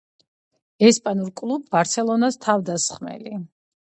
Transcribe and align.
ესპანურ 0.87 1.27
კლუბ 1.41 1.67
ბარსელონას 1.75 2.39
თავდამსხმელი. 2.47 3.37